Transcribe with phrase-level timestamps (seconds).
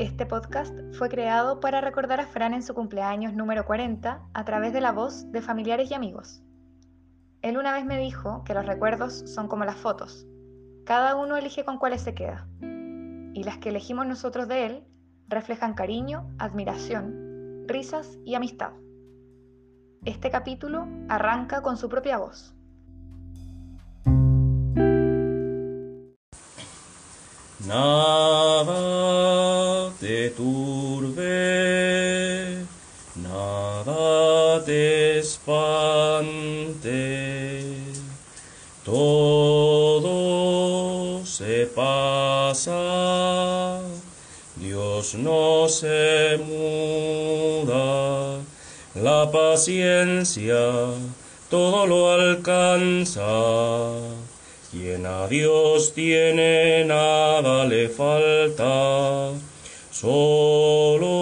[0.00, 4.72] Este podcast fue creado para recordar a Fran en su cumpleaños número 40 a través
[4.72, 6.40] de la voz de familiares y amigos.
[7.42, 10.26] Él una vez me dijo que los recuerdos son como las fotos.
[10.86, 12.48] Cada uno elige con cuáles se queda.
[12.62, 14.84] Y las que elegimos nosotros de él
[15.28, 18.72] reflejan cariño, admiración, risas y amistad.
[20.06, 22.54] Este capítulo arranca con su propia voz.
[41.74, 42.80] Pasa,
[44.56, 48.40] Dios no se muda,
[48.94, 50.56] la paciencia
[51.50, 53.26] todo lo alcanza.
[54.70, 59.32] Quien a Dios tiene nada le falta,
[59.90, 61.19] solo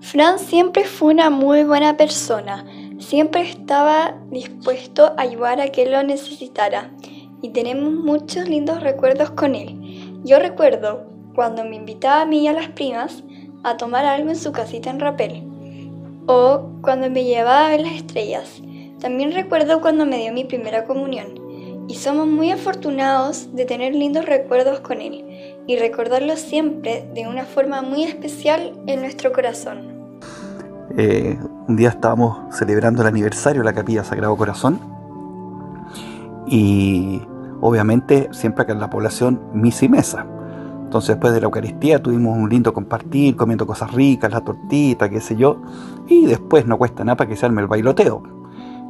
[0.00, 2.64] Fran siempre fue una muy buena persona,
[2.98, 6.90] siempre estaba dispuesto a ayudar a quien lo necesitara.
[7.42, 10.20] Y tenemos muchos lindos recuerdos con él.
[10.24, 13.22] Yo recuerdo cuando me invitaba a mí y a las primas
[13.62, 15.42] a tomar algo en su casita en Rapel,
[16.26, 18.62] o cuando me llevaba a ver las estrellas.
[19.00, 21.40] También recuerdo cuando me dio mi primera comunión,
[21.88, 27.44] y somos muy afortunados de tener lindos recuerdos con él y recordarlo siempre de una
[27.44, 29.96] forma muy especial en nuestro corazón.
[30.96, 34.80] Eh, un día estábamos celebrando el aniversario de la Capilla Sagrado Corazón
[36.46, 37.20] y
[37.60, 40.26] obviamente siempre acá en la población misa y mesa.
[40.84, 45.20] Entonces después de la Eucaristía tuvimos un lindo compartir, comiendo cosas ricas, la tortita, qué
[45.20, 45.60] sé yo,
[46.06, 48.22] y después no cuesta nada para que se arme el bailoteo.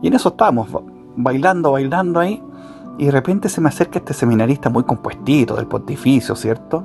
[0.03, 0.69] Y en eso estábamos
[1.17, 2.43] bailando, bailando ahí,
[2.99, 6.85] y de repente se me acerca este seminarista muy compuestito del pontificio, ¿cierto?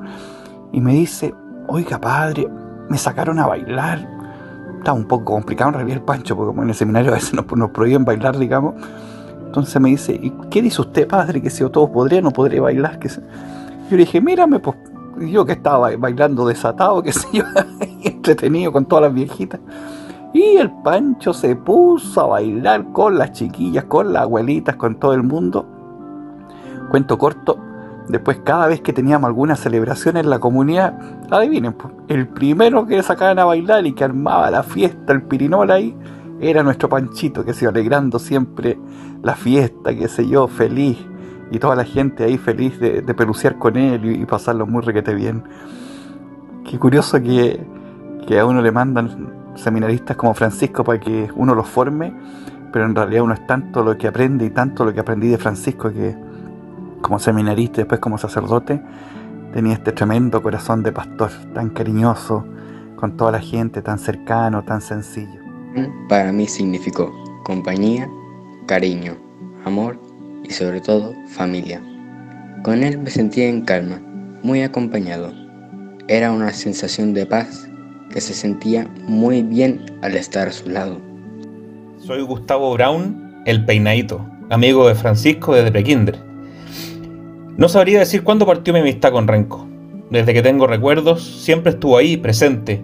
[0.71, 1.33] Y me dice,
[1.67, 2.47] oiga padre,
[2.89, 4.07] me sacaron a bailar.
[4.77, 7.33] Estaba un poco complicado en realidad el pancho, porque como en el seminario a veces
[7.33, 8.75] nos, prohíben bailar, digamos.
[9.45, 11.41] Entonces me dice, ¿y qué dice usted, padre?
[11.41, 12.99] Que si yo todo podría, no podría bailar.
[12.99, 13.21] Que Yo
[13.91, 14.75] le dije, mírame, pues
[15.19, 17.43] yo que estaba bailando desatado, que sé yo,
[18.03, 19.59] entretenido con todas las viejitas.
[20.33, 25.13] Y el Pancho se puso a bailar con las chiquillas, con las abuelitas, con todo
[25.13, 25.80] el mundo.
[26.91, 27.57] Cuento corto,
[28.09, 30.99] después cada vez que teníamos alguna celebración en la comunidad,
[31.31, 31.73] adivinen,
[32.09, 35.95] el primero que sacaban a bailar y que armaba la fiesta, el pirinol ahí,
[36.41, 38.77] era nuestro Panchito, que se iba alegrando siempre
[39.23, 40.97] la fiesta, qué sé yo, feliz
[41.49, 45.43] y toda la gente ahí feliz de, pelucear con él y, pasarlo muy requete bien.
[46.69, 47.65] Qué curioso que,
[48.27, 52.13] que, a uno le mandan seminaristas como Francisco para que uno los forme,
[52.73, 55.37] pero en realidad uno es tanto lo que aprende y tanto lo que aprendí de
[55.37, 56.29] Francisco que
[57.01, 58.81] como seminarista y después como sacerdote
[59.53, 62.45] tenía este tremendo corazón de pastor, tan cariñoso
[62.95, 65.39] con toda la gente, tan cercano, tan sencillo.
[66.07, 67.11] Para mí significó
[67.43, 68.09] compañía,
[68.67, 69.17] cariño,
[69.65, 69.99] amor
[70.43, 71.81] y sobre todo familia.
[72.63, 73.99] Con él me sentía en calma,
[74.43, 75.31] muy acompañado.
[76.07, 77.67] Era una sensación de paz
[78.11, 80.99] que se sentía muy bien al estar a su lado.
[81.97, 86.30] Soy Gustavo Brown, el peinadito, amigo de Francisco desde prekinder.
[87.57, 89.67] No sabría decir cuándo partió mi amistad con Renco.
[90.09, 92.83] Desde que tengo recuerdos, siempre estuvo ahí, presente.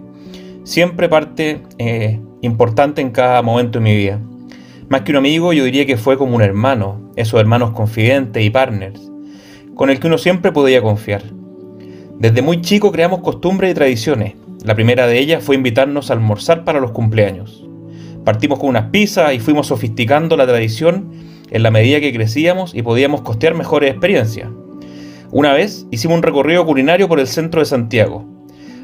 [0.62, 4.20] Siempre parte eh, importante en cada momento de mi vida.
[4.88, 8.50] Más que un amigo, yo diría que fue como un hermano, esos hermanos confidentes y
[8.50, 9.10] partners,
[9.74, 11.22] con el que uno siempre podía confiar.
[12.18, 14.34] Desde muy chico creamos costumbres y tradiciones.
[14.64, 17.66] La primera de ellas fue invitarnos a almorzar para los cumpleaños.
[18.24, 22.82] Partimos con unas pizzas y fuimos sofisticando la tradición en la medida que crecíamos y
[22.82, 24.50] podíamos costear mejores experiencias.
[25.30, 28.24] Una vez hicimos un recorrido culinario por el centro de Santiago.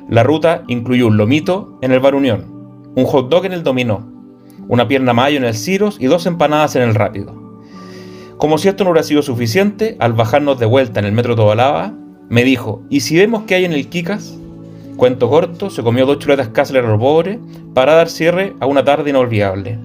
[0.08, 2.44] La ruta incluyó un lomito en el Bar Unión,
[2.94, 4.06] un hot dog en el Dominó,
[4.68, 7.42] una pierna mayo en el Ciros y dos empanadas en el Rápido.
[8.36, 11.94] Como si esto no hubiera sido suficiente, al bajarnos de vuelta en el metro Tobalaba,
[12.28, 14.38] me dijo, ¿y si vemos qué hay en el Kikas?
[14.96, 17.38] Cuento corto, se comió dos chuletas Kassler al pobre
[17.74, 19.78] para dar cierre a una tarde inolvidable.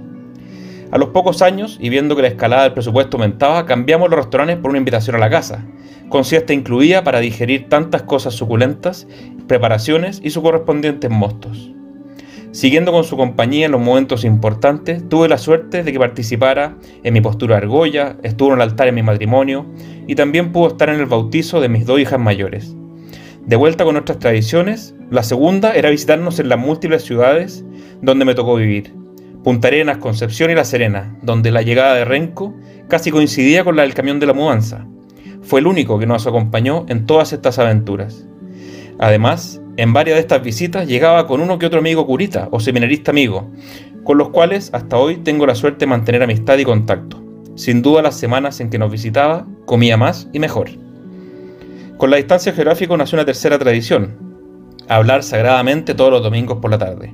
[0.92, 4.58] A los pocos años, y viendo que la escalada del presupuesto aumentaba, cambiamos los restaurantes
[4.58, 5.64] por una invitación a la casa,
[6.10, 9.08] con siesta incluida para digerir tantas cosas suculentas,
[9.48, 11.74] preparaciones y sus correspondientes mostos.
[12.52, 17.14] Siguiendo con su compañía en los momentos importantes, tuve la suerte de que participara en
[17.14, 19.68] mi postura argolla, estuvo en el altar en mi matrimonio
[20.08, 22.76] y también pudo estar en el bautizo de mis dos hijas mayores.
[23.46, 27.64] De vuelta con nuestras tradiciones, la segunda era visitarnos en las múltiples ciudades
[28.02, 28.94] donde me tocó vivir,
[29.44, 32.54] Punta Arenas, Concepción y La Serena, donde la llegada de Renco
[32.90, 34.86] casi coincidía con la del camión de la mudanza.
[35.42, 38.28] Fue el único que nos acompañó en todas estas aventuras.
[39.00, 43.12] Además, en varias de estas visitas llegaba con uno que otro amigo curita o seminarista
[43.12, 43.50] amigo,
[44.04, 47.24] con los cuales hasta hoy tengo la suerte de mantener amistad y contacto.
[47.56, 50.70] Sin duda las semanas en que nos visitaba comía más y mejor.
[51.98, 54.18] Con la distancia geográfica nació una tercera tradición,
[54.90, 57.14] hablar sagradamente todos los domingos por la tarde.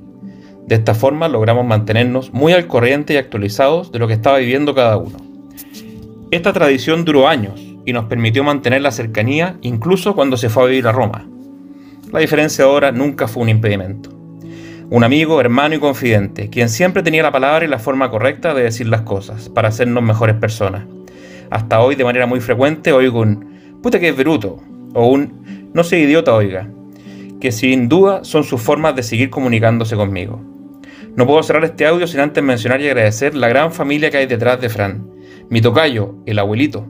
[0.67, 4.73] De esta forma logramos mantenernos muy al corriente y actualizados de lo que estaba viviendo
[4.73, 5.17] cada uno.
[6.31, 10.65] Esta tradición duró años y nos permitió mantener la cercanía incluso cuando se fue a
[10.65, 11.27] vivir a Roma.
[12.11, 14.09] La diferencia ahora nunca fue un impedimento.
[14.89, 18.63] Un amigo, hermano y confidente, quien siempre tenía la palabra y la forma correcta de
[18.63, 20.85] decir las cosas para hacernos mejores personas.
[21.51, 24.59] Hasta hoy, de manera muy frecuente, oigo un puta que es bruto
[24.93, 26.69] o un no soy idiota, oiga,
[27.39, 30.54] que sin duda son sus formas de seguir comunicándose conmigo.
[31.15, 34.25] No puedo cerrar este audio sin antes mencionar y agradecer la gran familia que hay
[34.25, 35.09] detrás de Fran.
[35.49, 36.87] Mi tocayo, el abuelito,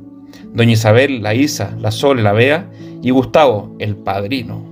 [0.51, 2.71] doña Isabel, la Isa, la Sol, la Bea
[3.03, 4.63] y Gustavo, el padrino.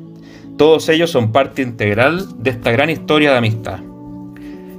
[0.58, 3.80] Todos ellos son parte integral de esta gran historia de amistad.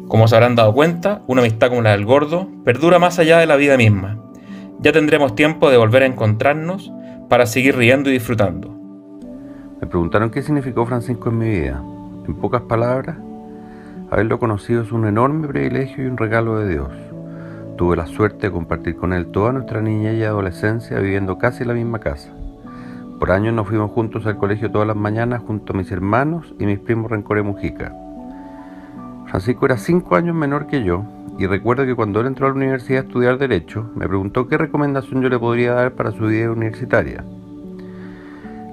[0.09, 3.47] Como se habrán dado cuenta, una amistad como la del gordo perdura más allá de
[3.47, 4.21] la vida misma.
[4.81, 6.93] Ya tendremos tiempo de volver a encontrarnos
[7.29, 8.77] para seguir riendo y disfrutando.
[9.81, 11.83] Me preguntaron qué significó Francisco en mi vida.
[12.27, 13.19] En pocas palabras,
[14.15, 16.89] haberlo conocido es un enorme privilegio y un regalo de Dios.
[17.77, 21.69] Tuve la suerte de compartir con él toda nuestra niñez y adolescencia viviendo casi en
[21.69, 22.33] la misma casa.
[23.19, 26.67] Por años nos fuimos juntos al colegio todas las mañanas junto a mis hermanos y
[26.67, 27.93] mis primos Rencore Mujica.
[29.27, 31.05] Francisco era cinco años menor que yo
[31.37, 34.57] y recuerdo que cuando él entró a la universidad a estudiar Derecho, me preguntó qué
[34.57, 37.25] recomendación yo le podría dar para su vida universitaria.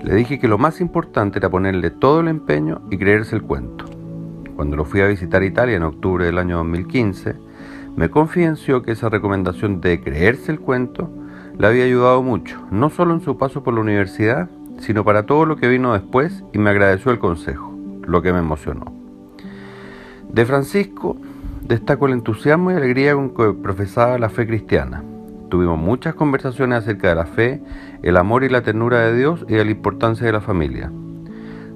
[0.03, 4.00] Le dije que lo más importante era ponerle todo el empeño y creerse el cuento.
[4.61, 7.33] Cuando lo fui a visitar Italia en octubre del año 2015,
[7.95, 11.09] me confidenció que esa recomendación de creerse el cuento
[11.57, 15.47] le había ayudado mucho, no solo en su paso por la universidad, sino para todo
[15.47, 17.73] lo que vino después y me agradeció el consejo,
[18.03, 18.93] lo que me emocionó.
[20.31, 21.17] De Francisco
[21.63, 25.03] destaco el entusiasmo y alegría con que profesaba la fe cristiana.
[25.49, 27.63] Tuvimos muchas conversaciones acerca de la fe,
[28.03, 30.91] el amor y la ternura de Dios y de la importancia de la familia.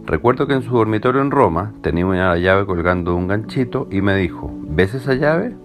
[0.06, 4.02] Recuerdo que en su dormitorio en Roma tenía una llave colgando de un ganchito y
[4.02, 5.56] me dijo, ¿ves esa llave?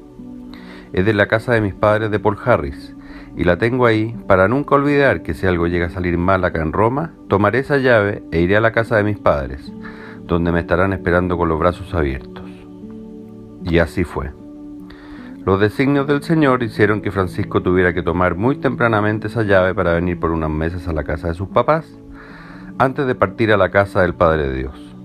[0.95, 2.95] Es de la casa de mis padres de Paul Harris
[3.37, 6.63] y la tengo ahí para nunca olvidar que si algo llega a salir mal acá
[6.63, 9.71] en Roma, tomaré esa llave e iré a la casa de mis padres,
[10.25, 12.45] donde me estarán esperando con los brazos abiertos.
[13.65, 14.31] Y así fue.
[15.45, 19.93] Los designios del Señor hicieron que Francisco tuviera que tomar muy tempranamente esa llave para
[19.93, 22.00] venir por unas meses a la casa de sus papás,
[22.79, 24.97] antes de partir a la casa del Padre de Dios.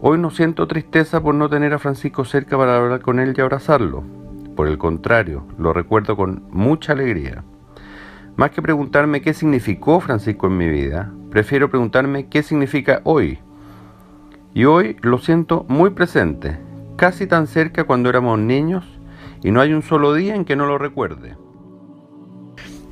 [0.00, 3.40] Hoy no siento tristeza por no tener a Francisco cerca para hablar con él y
[3.40, 4.04] abrazarlo,
[4.58, 7.44] por el contrario, lo recuerdo con mucha alegría.
[8.36, 13.38] Más que preguntarme qué significó Francisco en mi vida, prefiero preguntarme qué significa hoy.
[14.54, 16.58] Y hoy lo siento muy presente,
[16.96, 18.84] casi tan cerca cuando éramos niños,
[19.44, 21.36] y no hay un solo día en que no lo recuerde.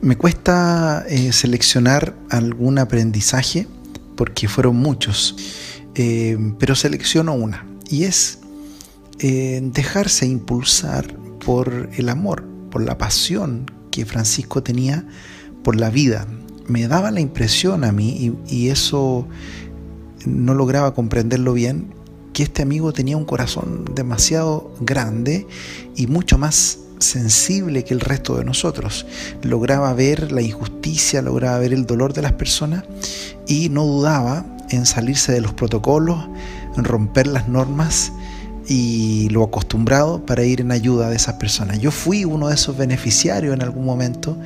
[0.06, 3.67] Me cuesta eh, seleccionar algún aprendizaje
[4.14, 5.35] porque fueron muchos,
[5.97, 8.38] eh, pero selecciono una y es
[9.19, 11.13] eh, dejarse impulsar
[11.44, 15.05] por el amor, por la pasión que Francisco tenía
[15.65, 16.29] por la vida.
[16.69, 19.27] Me daba la impresión a mí, y, eso
[20.25, 21.93] no lograba comprenderlo bien,
[22.32, 25.48] que este amigo tenía un corazón demasiado grande
[25.96, 29.06] y mucho más sensible que el resto de nosotros.
[29.43, 32.84] Lograba ver la injusticia, lograba ver el dolor de las personas
[33.46, 36.29] y no dudaba en salirse de los protocolos,
[36.76, 38.12] en romper las normas
[38.69, 41.79] y lo acostumbrado para ir en ayuda de esas personas.
[41.79, 44.36] Yo fui uno de esos beneficiarios en algún momento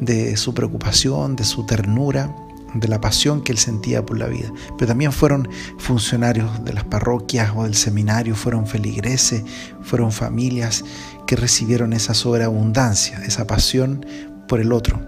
[0.00, 2.34] de su preocupación, de su ternura,
[2.74, 4.52] de la pasión que él sentía por la vida.
[4.76, 9.42] Pero también fueron funcionarios de las parroquias o del seminario, fueron feligreses,
[9.82, 10.84] fueron familias
[11.28, 14.06] que recibieron esa sobreabundancia, esa pasión
[14.48, 14.98] por el otro.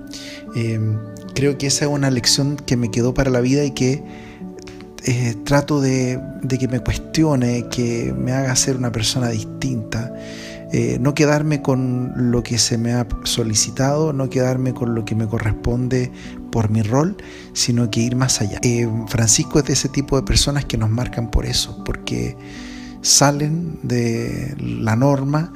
[0.55, 0.79] Eh,
[1.35, 4.05] creo que esa es una lección que me quedó para la vida y que
[5.05, 10.12] eh, trato de, que me cuestione, que me haga ser una persona distinta.
[10.73, 15.15] Eh, no quedarme con lo que se me ha solicitado, no quedarme con lo que
[15.15, 16.12] me corresponde
[16.53, 17.17] por mi rol,
[17.55, 18.59] sino que ir más allá.
[18.62, 22.37] Eh, Francisco es de ese tipo de personas que nos marcan por eso, porque
[23.00, 25.55] salen de la norma,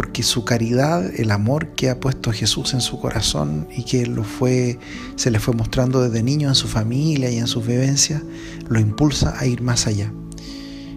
[0.00, 4.24] porque su caridad, el amor que ha puesto Jesús en su corazón y que lo
[4.24, 4.78] fue,
[5.16, 8.22] se le fue mostrando desde niño en su familia y en sus vivencias,
[8.70, 10.10] lo impulsa a ir más allá.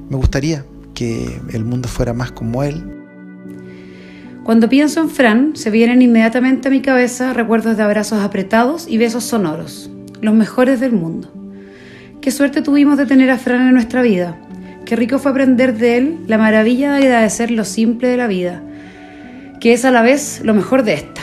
[0.10, 2.82] Me gustaría que el mundo fuera más como Él,
[4.46, 8.98] Cuando pienso en Fran, se vienen inmediatamente a mi cabeza recuerdos de abrazos apretados y
[8.98, 9.92] besos sonoros,
[10.22, 11.30] los mejores del mundo.
[12.22, 14.38] Qué suerte tuvimos de tener a Fran en nuestra vida.
[14.86, 18.64] Qué rico fue aprender de él la maravilla de agradecer lo simple de la vida,
[19.64, 21.22] que es a la vez lo mejor de esta.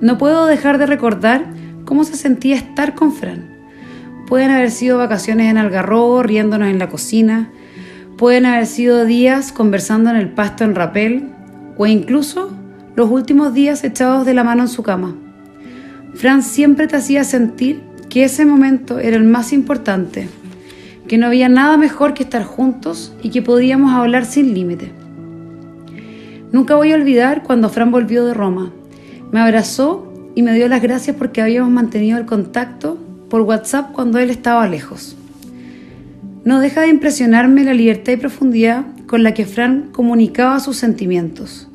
[0.00, 1.44] No puedo dejar de recordar
[1.84, 3.50] cómo se sentía estar con Fran.
[4.28, 7.50] Pueden haber sido vacaciones en Algarrobo, riéndonos en la cocina,
[8.16, 11.30] pueden haber sido días conversando en el pasto en rapel,
[11.76, 12.56] o incluso
[12.94, 15.16] los últimos días echados de la mano en su cama.
[16.14, 20.28] Fran siempre te hacía sentir que ese momento era el más importante,
[21.08, 24.99] que no había nada mejor que estar juntos y que podíamos hablar sin límite.
[26.52, 28.72] Nunca voy a olvidar cuando Fran volvió de Roma.
[29.32, 34.18] Me abrazó y me dio las gracias porque habíamos mantenido el contacto por WhatsApp cuando
[34.18, 35.16] él estaba lejos.
[36.44, 41.70] No deja de impresionarme la libertad y profundidad con la que Fran comunicaba sus sentimientos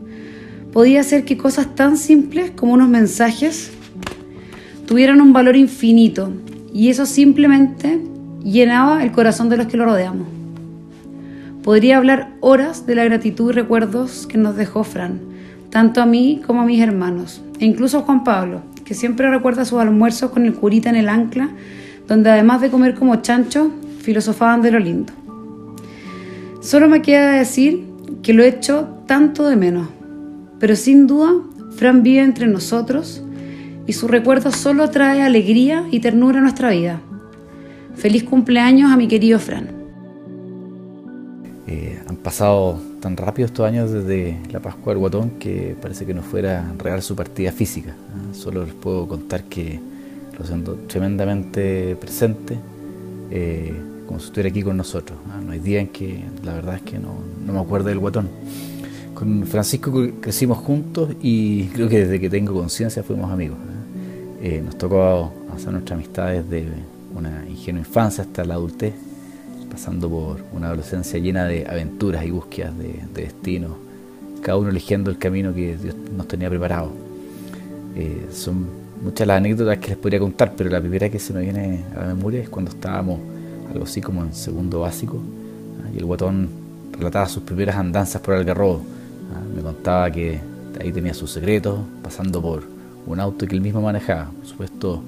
[0.76, 3.72] podía hacer que cosas tan simples como unos mensajes
[4.86, 6.34] tuvieran un valor infinito
[6.74, 8.02] y eso simplemente
[8.44, 10.28] llenaba el corazón de los que lo rodeamos.
[11.66, 15.20] Podría hablar horas de la gratitud y recuerdos que nos dejó Fran,
[15.72, 19.66] tanto a mí como a mis hermanos, e incluso a Juan Pablo, que siempre recuerda
[19.66, 21.50] sus almuerzos con el curita en el ancla,
[22.08, 25.12] donde además de comer como chancho, filosofaban de lo lindo.
[26.62, 27.84] Solo me queda decir
[28.22, 29.88] que lo he hecho tanto de menos,
[30.60, 31.32] pero sin duda,
[31.76, 33.24] Fran vive entre nosotros
[33.88, 37.02] y su recuerdo solo trae alegría y ternura a nuestra vida.
[37.96, 39.85] Feliz cumpleaños a mi querido Fran.
[42.26, 46.24] Eh, pasado tan rápido estos años desde la Pascua del Guatón que parece que no
[46.24, 47.94] fuera real su partida física.
[48.34, 49.80] Solo les puedo contar que
[50.38, 52.58] lo siento tremendamente presente,
[53.30, 53.74] eh,
[54.08, 55.20] como si estuviera aquí con nosotros.
[55.46, 57.14] No hay día en que la verdad es que no,
[57.46, 58.28] no me acuerdo del Guatón.
[59.14, 63.60] Con Francisco crecimos juntos y creo que desde que tengo conciencia fuimos amigos.
[64.42, 66.66] Eh, nos tocó hacer nuestra amistad desde
[67.16, 68.94] una ingenua infancia hasta la adultez,
[69.70, 73.78] pasando por una adolescencia llena de aventuras y búsquedas de, destino,
[74.42, 76.92] cada uno eligiendo el camino que Dios nos tenía preparado.
[77.96, 78.68] Eh, son
[79.02, 82.02] muchas las anécdotas que les podría contar, pero la primera que se me viene a
[82.02, 83.20] la memoria es cuando estábamos
[83.72, 85.20] algo así como en segundo básico
[85.94, 86.50] y el guatón
[86.92, 88.82] relataba sus primeras andanzas por el Algarrobo
[89.34, 90.40] Ah, me contaba que
[90.80, 92.64] ahí tenía sus secretos, pasando por
[93.06, 94.30] un auto que él mismo manejaba.
[94.32, 95.02] Por supuesto,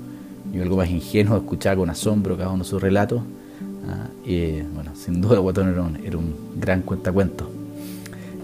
[0.52, 3.22] yo algo más ingenuo escuchaba con asombro cada uno de sus relatos.
[3.88, 4.08] Ah,
[4.74, 5.70] bueno, sin duda Guatón
[6.04, 7.48] era un, gran cuentacuentos.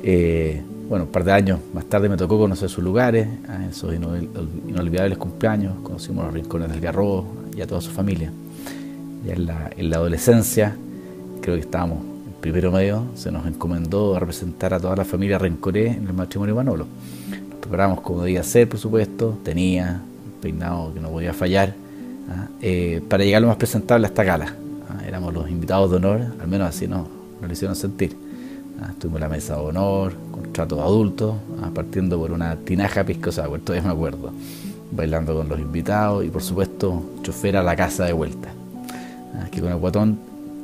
[0.03, 3.93] Eh, bueno, un par de años más tarde me tocó conocer sus lugares, ah, esos
[3.93, 8.31] inolvidables cumpleaños, conocimos los rincones del Garro y a toda su familia.
[9.25, 10.75] Ya en la, en la adolescencia,
[11.41, 15.88] creo que estábamos primero medio se nos encomendó a representar a toda la familia Rencoré
[15.88, 16.85] en el matrimonio Manolo.
[17.50, 21.73] Nos preparamos como debía ser, por supuesto, tenía un peinado que no podía fallar,
[22.29, 22.47] ¿ah?
[22.62, 24.53] eh, para llegar lo más presentable a esta gala.
[24.93, 25.05] ¿Ah?
[25.07, 27.07] Éramos los invitados de honor, al menos así nos,
[27.39, 28.15] nos lo hicieron sentir.
[28.81, 28.89] ¿ah?
[28.91, 31.35] Estuvimos en la mesa de honor, con tratos adultos,
[31.73, 34.31] partiendo por una tinaja piscosa, pues todavía me acuerdo,
[34.91, 38.50] bailando con los invitados y por supuesto chofer a la casa de vuelta.
[39.51, 40.17] que con el guatón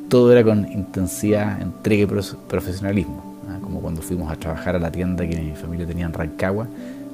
[0.09, 3.24] todo era con intensidad, entrega y profesionalismo.
[3.48, 3.59] ¿ah?
[3.62, 6.67] Como cuando fuimos a trabajar a la tienda que mi familia tenía en Rancagua,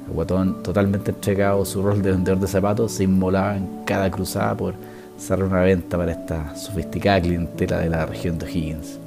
[0.06, 4.56] el guatón totalmente entregado su rol de vendedor de zapatos se inmolaba en cada cruzada
[4.56, 4.74] por
[5.18, 8.98] cerrar una venta para esta sofisticada clientela de la región de O'Higgins.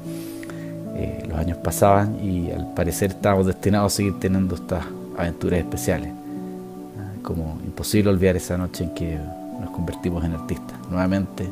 [0.96, 4.86] Eh, los años pasaban y al parecer estábamos destinados a seguir teniendo estas
[5.18, 6.10] aventuras especiales.
[6.10, 7.20] ¿ah?
[7.22, 9.18] Como imposible olvidar esa noche en que
[9.62, 10.78] nos convertimos en artistas.
[10.90, 11.50] Nuevamente,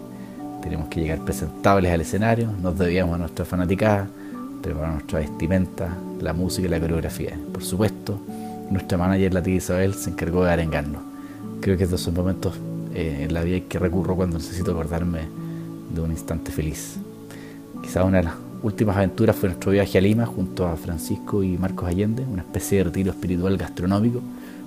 [0.62, 4.08] teníamos que llegar presentables al escenario, nos debíamos a nuestra fanaticada,
[4.62, 7.38] preparar nuestra vestimenta, la música y la coreografía.
[7.54, 8.20] Por supuesto,
[8.70, 11.02] nuestra manager, la tía Isabel, se encargó de arengarnos.
[11.62, 12.54] Creo que estos son momentos
[12.98, 15.20] eh, en la vida que recurro cuando necesito acordarme
[15.94, 16.98] de un instante feliz.
[17.84, 21.60] Quizás una de las últimas aventuras fue nuestro viaje a Lima junto a Francisco y
[21.60, 24.20] Marcos Allende, una especie de retiro espiritual gastronómico,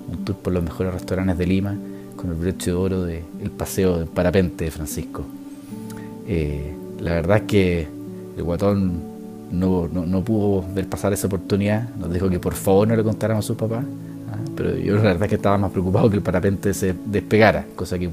[0.09, 1.75] un tour por los mejores restaurantes de Lima
[2.15, 5.25] con el broche de oro del paseo de parapente de Francisco.
[6.29, 7.89] Eh, la verdad es que
[8.37, 9.01] el guatón
[9.51, 13.45] no, no, pudo ver pasar esa oportunidad, nos dijo que por favor no le contáramos
[13.45, 13.85] a sus papás.
[14.61, 17.99] Pero yo la verdad es que estaba más preocupado que el parapente se despegara, cosa
[17.99, 18.11] que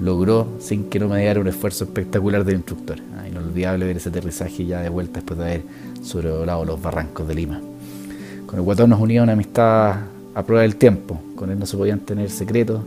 [0.00, 2.98] logró sin que no me diera un esfuerzo espectacular del instructor.
[3.16, 3.28] ¿ah?
[3.28, 5.62] Inolvidable ver ese aterrizaje ya de vuelta después de haber
[6.02, 7.60] sobrevolado los barrancos de Lima.
[8.46, 9.98] Con el guatón nos unía una amistad
[10.34, 12.80] a prueba del tiempo, con él no se podían tener secretos,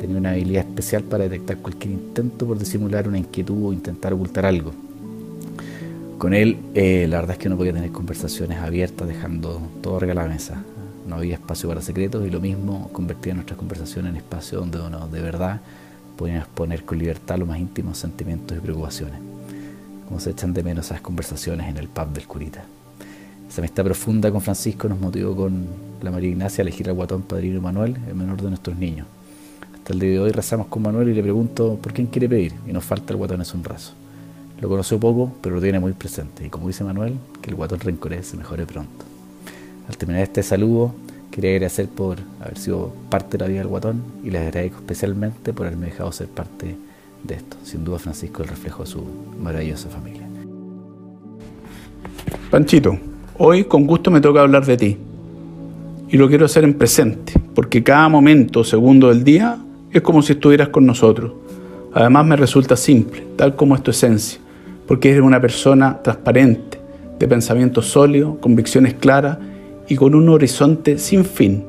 [0.00, 4.44] Tenía una habilidad especial para detectar cualquier intento por disimular una inquietud o intentar ocultar
[4.44, 4.72] algo.
[6.18, 10.14] Con él, eh, la verdad es que no podía tener conversaciones abiertas, dejando todo arriba
[10.14, 10.64] de la mesa.
[11.06, 15.06] No había espacio para secretos y lo mismo convertía nuestras conversaciones en espacio donde uno
[15.08, 15.60] de verdad
[16.16, 19.18] podía exponer con libertad los más íntimos sentimientos y preocupaciones.
[20.06, 22.64] Como se echan de menos esas conversaciones en el pub del curita.
[23.48, 25.66] Esa amistad profunda con Francisco nos motivó con
[26.02, 29.06] la María Ignacia a elegir al guatón padrino Manuel, el menor de nuestros niños.
[29.74, 32.54] Hasta el día de hoy rezamos con Manuel y le pregunto por quién quiere pedir
[32.66, 33.92] y nos falta el guatón es un raso.
[34.60, 37.80] Lo conoció poco, pero lo tiene muy presente y como dice Manuel, que el guatón
[37.80, 39.13] rencorés se mejore pronto.
[39.88, 40.94] Al terminar este saludo,
[41.30, 45.52] quería agradecer por haber sido parte de la vida del guatón y les agradezco especialmente
[45.52, 46.76] por haberme dejado ser parte
[47.22, 47.56] de esto.
[47.64, 49.04] Sin duda Francisco el reflejo de su
[49.42, 50.22] maravillosa familia.
[52.50, 52.96] Panchito,
[53.36, 54.96] hoy con gusto me toca hablar de ti.
[56.08, 59.58] Y lo quiero hacer en presente, porque cada momento segundo del día
[59.90, 61.32] es como si estuvieras con nosotros.
[61.92, 64.38] Además me resulta simple, tal como es tu esencia,
[64.86, 66.78] porque eres una persona transparente,
[67.18, 69.38] de pensamiento sólido, convicciones claras
[69.88, 71.64] y con un horizonte sin fin.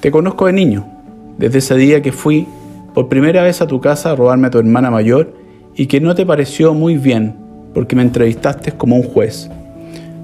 [0.00, 0.86] Te conozco de niño,
[1.38, 2.46] desde ese día que fui
[2.94, 5.32] por primera vez a tu casa a robarme a tu hermana mayor
[5.74, 7.34] y que no te pareció muy bien
[7.74, 9.50] porque me entrevistaste como un juez.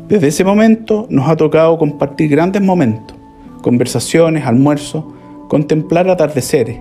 [0.09, 3.17] Desde ese momento nos ha tocado compartir grandes momentos,
[3.63, 5.05] conversaciones, almuerzos,
[5.49, 6.79] contemplar atardeceres,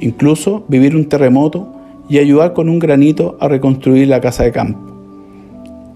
[0.00, 1.72] incluso vivir un terremoto
[2.08, 4.80] y ayudar con un granito a reconstruir la casa de campo.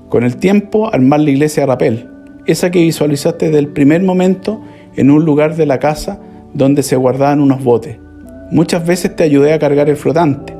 [0.08, 2.13] Con el tiempo armar la iglesia de rapel,
[2.46, 4.60] esa que visualizaste desde el primer momento
[4.96, 6.20] en un lugar de la casa
[6.52, 7.98] donde se guardaban unos botes.
[8.50, 10.54] Muchas veces te ayudé a cargar el flotante,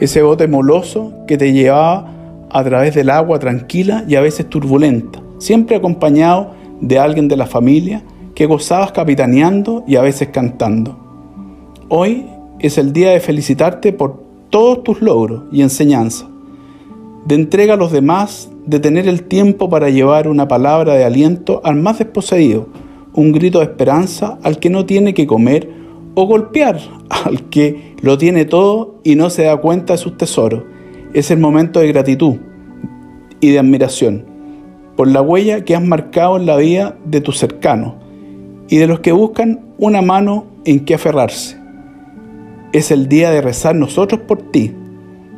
[0.00, 2.12] ese bote moloso que te llevaba
[2.50, 7.46] a través del agua tranquila y a veces turbulenta, siempre acompañado de alguien de la
[7.46, 8.02] familia
[8.34, 10.98] que gozabas capitaneando y a veces cantando.
[11.88, 12.26] Hoy
[12.58, 16.28] es el día de felicitarte por todos tus logros y enseñanzas,
[17.26, 21.60] de entrega a los demás de tener el tiempo para llevar una palabra de aliento
[21.64, 22.68] al más desposeído,
[23.14, 25.70] un grito de esperanza al que no tiene que comer
[26.14, 30.64] o golpear al que lo tiene todo y no se da cuenta de sus tesoros.
[31.14, 32.36] Es el momento de gratitud
[33.40, 34.26] y de admiración
[34.96, 37.94] por la huella que has marcado en la vida de tus cercanos
[38.68, 41.58] y de los que buscan una mano en que aferrarse.
[42.72, 44.74] Es el día de rezar nosotros por ti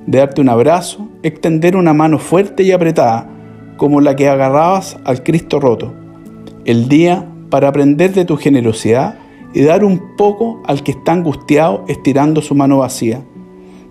[0.07, 3.29] de darte un abrazo, extender una mano fuerte y apretada,
[3.77, 5.95] como la que agarrabas al Cristo roto.
[6.65, 9.19] El día para aprender de tu generosidad
[9.55, 13.23] y dar un poco al que está angustiado estirando su mano vacía.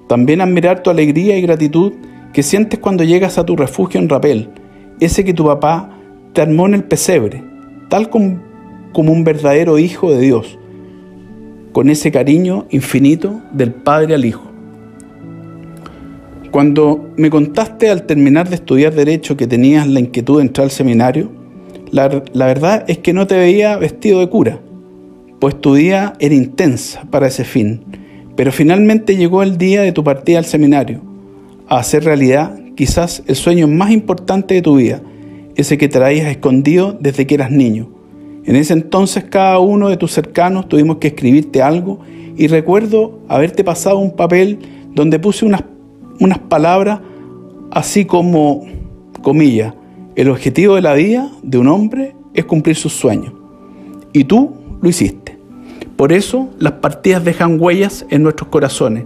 [0.08, 1.94] También admirar tu alegría y gratitud
[2.34, 4.50] que sientes cuando llegas a tu refugio en Rapel,
[5.00, 5.90] ese que tu papá
[6.34, 7.44] te armó en el pesebre,
[7.90, 8.42] tal como,
[8.94, 10.60] como un verdadero hijo de Dios,
[11.72, 14.44] con ese cariño infinito del Padre al Hijo.
[16.52, 20.72] Cuando me contaste al terminar de estudiar Derecho que tenías la inquietud de entrar al
[20.72, 21.30] seminario,
[21.92, 24.60] la, verdad es que no te veía vestido de cura,
[25.40, 27.84] pues tu día era intensa para ese fin.
[28.36, 31.02] Pero finalmente llegó el día de tu partida al seminario,
[31.68, 35.02] a hacer realidad quizás el sueño más importante de tu vida,
[35.56, 37.90] ese que traías escondido desde que eras niño.
[38.46, 42.00] En ese entonces cada uno de tus cercanos tuvimos que escribirte algo
[42.38, 44.60] y recuerdo haberte pasado un papel
[44.94, 45.64] donde puse unas
[46.20, 47.00] unas palabras
[47.72, 48.66] así como,
[49.22, 49.74] comillas,
[50.16, 53.34] el objetivo de la vida de un hombre es cumplir sus sueños.
[54.14, 54.52] Y tú
[54.82, 55.38] lo hiciste.
[55.96, 59.06] Por eso las partidas dejan huellas en nuestros corazones.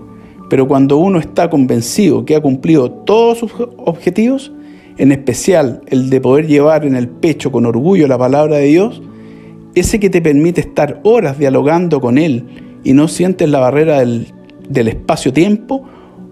[0.49, 4.51] Pero cuando uno está convencido que ha cumplido todos sus objetivos,
[4.97, 9.01] en especial el de poder llevar en el pecho con orgullo la palabra de Dios,
[9.75, 14.27] ese que te permite estar horas dialogando con Él y no sientes la barrera del,
[14.67, 15.85] del espacio-tiempo,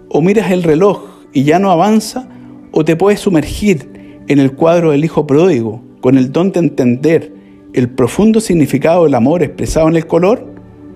[0.09, 2.27] o miras el reloj y ya no avanza,
[2.71, 7.33] o te puedes sumergir en el cuadro del Hijo Pródigo con el don de entender
[7.73, 10.45] el profundo significado del amor expresado en el color,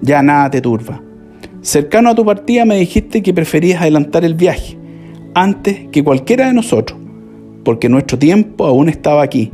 [0.01, 1.01] ya nada te turba.
[1.61, 4.77] Cercano a tu partida me dijiste que preferías adelantar el viaje
[5.33, 6.99] antes que cualquiera de nosotros,
[7.63, 9.51] porque nuestro tiempo aún estaba aquí.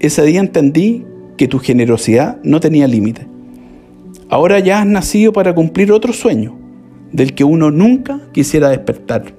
[0.00, 1.04] Ese día entendí
[1.36, 3.26] que tu generosidad no tenía límite.
[4.28, 6.58] Ahora ya has nacido para cumplir otro sueño,
[7.12, 9.34] del que uno nunca quisiera despertar.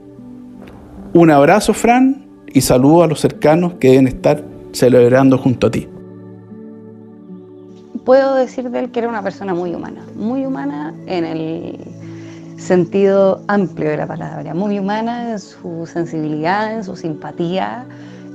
[1.14, 5.88] Un abrazo, Fran, y saludo a los cercanos que deben estar celebrando junto a ti.
[8.06, 11.80] Puedo decir de él que era una persona muy humana, muy humana en el
[12.58, 17.86] sentido amplio de la palabra, muy humana en su sensibilidad, en su simpatía,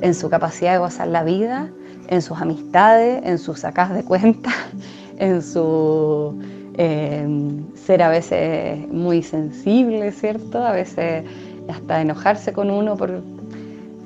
[0.00, 1.68] en su capacidad de gozar la vida,
[2.08, 4.54] en sus amistades, en sus sacas de cuentas,
[5.18, 6.38] en su
[6.80, 10.64] Em, ser a veces muy sensible, ¿cierto?
[10.64, 11.24] A veces
[11.68, 13.20] hasta enojarse con uno por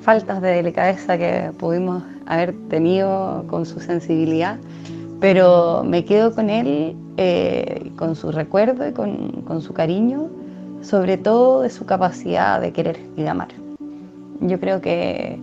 [0.01, 4.57] faltas de delicadeza que pudimos haber tenido con su sensibilidad,
[5.19, 10.29] pero me quedo con él, eh, con su recuerdo y con, con su cariño,
[10.81, 13.49] sobre todo de su capacidad de querer y de amar.
[14.41, 15.37] Yo creo que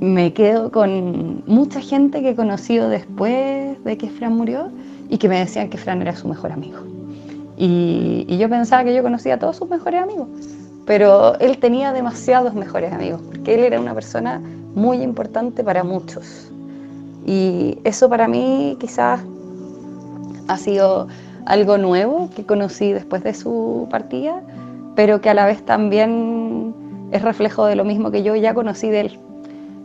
[0.00, 4.70] me quedo con mucha gente que he conocido después de que Fran murió
[5.08, 6.78] y que me decían que Fran era su mejor amigo.
[7.56, 10.28] Y, yo pensaba que yo conocía a todos sus mejores amigos,
[10.86, 14.40] pero él tenía demasiados mejores amigos, porque él era una persona
[14.74, 16.50] muy importante para muchos.
[17.26, 19.20] Y eso para mí quizás
[20.46, 21.08] ha sido
[21.46, 24.40] algo nuevo que conocí después de su partida,
[24.94, 26.74] pero que a la vez también
[27.10, 29.18] es reflejo de lo mismo que yo ya conocí de él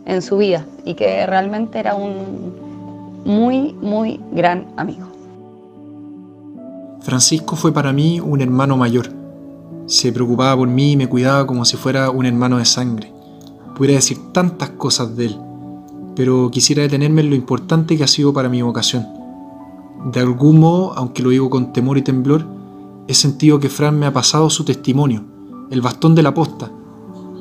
[0.06, 2.54] en su vida y que realmente era un
[3.24, 5.13] muy, muy gran amigo.
[7.04, 9.12] Francisco fue para mí un hermano mayor.
[9.84, 13.12] Se preocupaba por mí y me cuidaba como si fuera un hermano de sangre.
[13.76, 15.38] Pudiera decir tantas cosas de él,
[16.16, 19.06] pero quisiera detenerme en lo importante que ha sido para mi vocación.
[20.12, 22.46] De algún modo, aunque lo digo con temor y temblor,
[23.06, 25.24] he sentido que Fran me ha pasado su testimonio,
[25.70, 26.70] el bastón de la posta,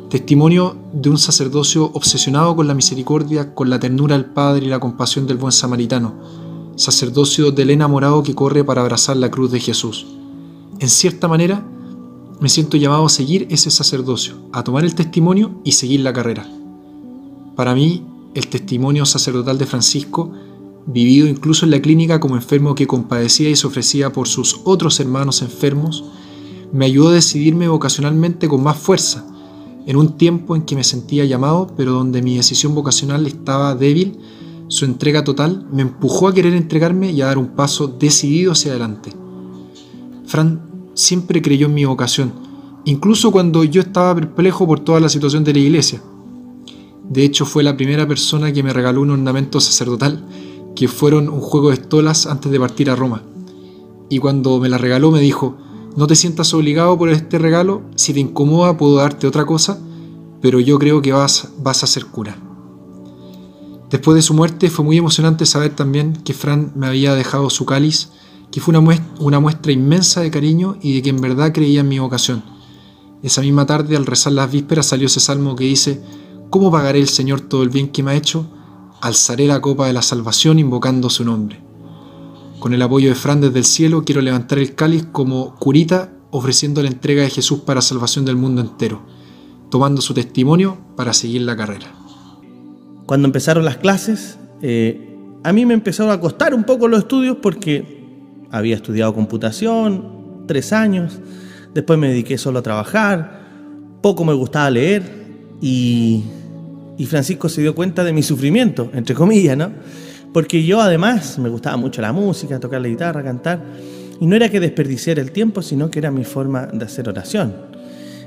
[0.09, 4.81] testimonio de un sacerdocio obsesionado con la misericordia, con la ternura del Padre y la
[4.81, 6.42] compasión del buen samaritano,
[6.75, 10.05] sacerdocio del enamorado que corre para abrazar la cruz de Jesús.
[10.79, 11.65] En cierta manera,
[12.39, 16.47] me siento llamado a seguir ese sacerdocio, a tomar el testimonio y seguir la carrera.
[17.55, 20.31] Para mí, el testimonio sacerdotal de Francisco,
[20.85, 24.99] vivido incluso en la clínica como enfermo que compadecía y se ofrecía por sus otros
[24.99, 26.03] hermanos enfermos,
[26.73, 29.25] me ayudó a decidirme vocacionalmente con más fuerza,
[29.85, 34.17] en un tiempo en que me sentía llamado, pero donde mi decisión vocacional estaba débil,
[34.73, 38.71] su entrega total me empujó a querer entregarme y a dar un paso decidido hacia
[38.71, 39.11] adelante.
[40.25, 40.63] Fran
[40.95, 42.33] siempre creyó en mi vocación,
[42.83, 46.01] incluso cuando yo estaba perplejo por toda la situación de la iglesia.
[47.07, 50.25] De hecho, fue la primera persona que me regaló un ornamento sacerdotal,
[50.75, 53.21] que fueron un juego de estolas antes de partir a Roma.
[54.09, 55.55] Y cuando me la regaló me dijo,
[55.95, 59.79] no te sientas obligado por este regalo, si te incomoda puedo darte otra cosa,
[60.41, 62.52] pero yo creo que vas, vas a ser cura.
[63.93, 67.63] Después de su muerte fue muy emocionante saber también que Fran me había dejado su
[67.67, 68.09] cáliz,
[68.51, 71.99] que fue una muestra, inmensa de cariño y de que en verdad creía en mi
[71.99, 72.43] vocación.
[73.21, 76.01] Esa misma tarde, al rezar las vísperas, salió ese salmo que dice,
[76.49, 78.47] ¿Cómo pagaré el Señor todo el bien que me ha hecho?
[78.99, 81.61] Alzaré la copa de la salvación invocando su nombre.
[82.59, 86.81] Con el apoyo de Fran desde el cielo quiero levantar el cáliz como curita ofreciendo
[86.81, 89.03] la entrega de Jesús para salvación del mundo entero,
[89.69, 92.02] tomando su testimonio para seguir la carrera.
[93.05, 95.09] Cuando empezaron las clases, eh,
[95.43, 98.03] a mí me empezaron a costar un poco los estudios porque
[98.49, 101.19] había estudiado computación tres años,
[101.73, 103.41] después me dediqué solo a trabajar,
[104.01, 105.03] poco me gustaba leer
[105.61, 106.23] y,
[107.07, 109.71] Francisco se dio cuenta de mi sufrimiento, entre comillas, ¿no?
[110.33, 113.61] porque yo además me gustaba mucho la música, tocar la guitarra, cantar,
[114.19, 117.53] y no era que desperdiciara el tiempo, sino que era mi forma de hacer oración.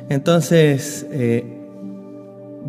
[0.09, 1.56] Entonces, eh,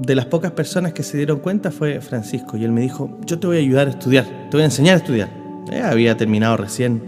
[0.01, 3.39] de las pocas personas que se dieron cuenta fue Francisco, y él me dijo, yo
[3.39, 5.29] te voy a ayudar a estudiar, te voy a enseñar a estudiar.
[5.71, 7.03] Eh, había terminado recién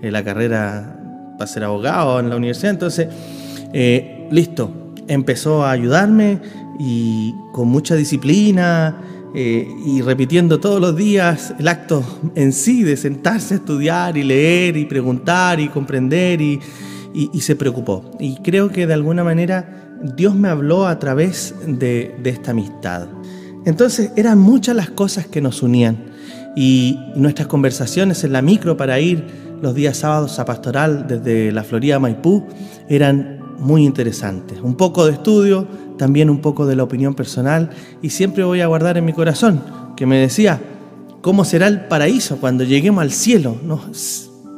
[0.00, 0.96] eh, la carrera
[1.36, 3.08] para ser abogado en la universidad, entonces,
[4.30, 6.40] listo, empezó a ayudarme
[6.78, 8.96] y con mucha disciplina,
[9.34, 12.02] eh, y repitiendo todos los días el acto
[12.34, 16.60] en sí de sentarse a estudiar y leer y preguntar y comprender y,
[17.40, 18.10] se preocupó.
[18.18, 23.08] Y creo que de alguna manera Dios me habló a través de, esta amistad.
[23.64, 26.06] Entonces eran muchas las cosas que nos unían
[26.56, 29.24] y nuestras conversaciones en la micro para ir
[29.60, 32.46] los días sábados a pastoral desde la Florida Maipú
[32.88, 34.60] eran muy interesantes.
[34.62, 35.66] Un poco de estudio,
[35.98, 39.62] también un poco de la opinión personal y siempre voy a guardar en mi corazón
[39.96, 40.60] que me decía,
[41.20, 43.56] ¿cómo será el paraíso cuando lleguemos al cielo?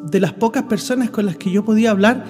[0.05, 2.25] De las pocas personas con las que yo podía hablar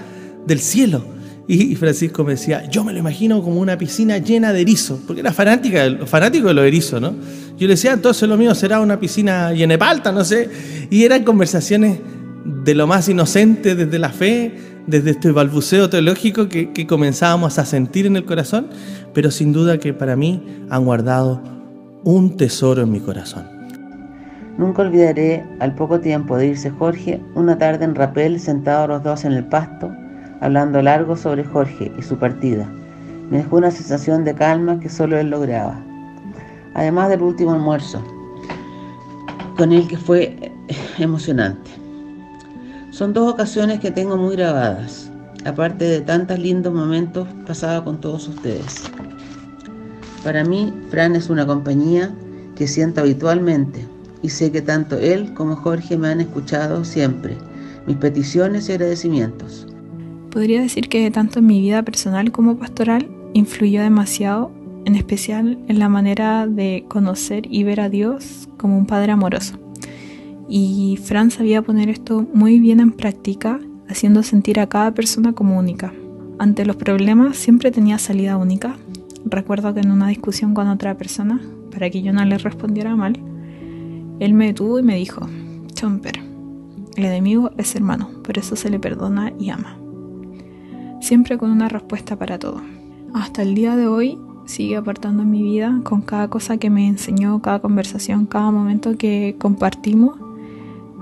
[0.47, 1.20] del cielo.
[1.53, 5.21] Y Francisco me decía, yo me lo imagino como una piscina llena de erizos, porque
[5.21, 7.11] era fanática, fanático de los erizos, ¿no?
[7.59, 10.49] Yo le decía, entonces lo mío será una piscina llena de palta, no sé.
[10.91, 11.99] Y eran conversaciones
[12.45, 14.55] de lo más inocente desde la fe,
[14.87, 18.69] desde este balbuceo teológico que, que comenzábamos a sentir en el corazón,
[19.13, 21.43] pero sin duda que para mí han guardado
[22.05, 23.45] un tesoro en mi corazón.
[24.57, 29.25] Nunca olvidaré, al poco tiempo de irse Jorge, una tarde en Rapel, sentados los dos
[29.25, 29.91] en el pasto,
[30.41, 32.69] hablando largo sobre Jorge y su partida.
[33.31, 35.81] Me dejó una sensación de calma que solo él lograba.
[36.75, 38.03] Además del último almuerzo,
[39.57, 40.53] con él que fue
[40.99, 41.71] emocionante.
[42.91, 45.11] Son dos ocasiones que tengo muy grabadas,
[45.45, 48.83] aparte de tantos lindos momentos pasados con todos ustedes.
[50.25, 52.13] Para mí, Fran es una compañía
[52.57, 53.87] que siento habitualmente,
[54.23, 57.39] y sé que tanto él como Jorge me han escuchado siempre.
[57.87, 59.67] Mis peticiones y agradecimientos.
[60.31, 64.53] Podría decir que tanto en mi vida personal como pastoral influyó demasiado,
[64.85, 69.59] en especial en la manera de conocer y ver a Dios como un Padre amoroso.
[70.49, 75.59] Y Fran sabía poner esto muy bien en práctica, haciendo sentir a cada persona como
[75.59, 75.93] única.
[76.39, 78.77] Ante los problemas siempre tenía salida única.
[79.25, 81.41] Recuerdo que en una discusión con otra persona,
[81.73, 83.21] para que yo no le respondiera mal,
[84.21, 85.29] él me detuvo y me dijo,
[85.75, 86.21] Chomper,
[86.97, 89.80] el enemigo es hermano, por eso se le perdona y ama.
[91.01, 92.61] Siempre con una respuesta para todo.
[93.15, 96.87] Hasta el día de hoy sigue apartando en mi vida con cada cosa que me
[96.87, 100.19] enseñó, cada conversación, cada momento que compartimos,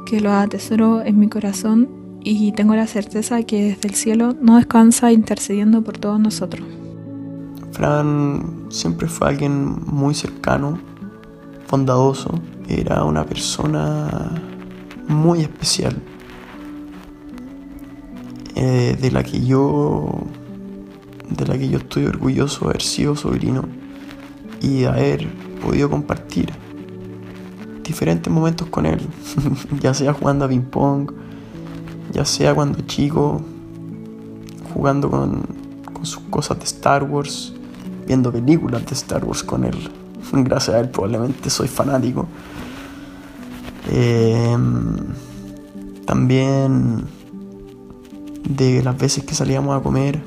[0.06, 1.88] que lo atesoro en mi corazón
[2.22, 6.66] y tengo la certeza que desde el cielo no descansa intercediendo por todos nosotros.
[7.72, 10.78] Fran siempre fue alguien muy cercano,
[11.70, 14.32] bondadoso, era una persona
[15.06, 15.96] muy especial,
[18.60, 20.20] eh, de la que yo
[21.30, 23.62] de la que yo estoy orgulloso de haber sido sobrino
[24.60, 25.28] y de haber
[25.64, 26.50] podido compartir
[27.84, 29.00] diferentes momentos con él,
[29.80, 31.12] ya sea jugando a ping pong,
[32.12, 33.40] ya sea cuando chico,
[34.74, 35.46] jugando con,
[35.92, 37.52] con sus cosas de Star Wars,
[38.08, 39.76] viendo películas de Star Wars con él.
[40.32, 42.26] Gracias a él probablemente soy fanático.
[43.88, 44.96] Em,
[46.04, 47.06] también
[48.48, 50.20] de las veces que salíamos a comer,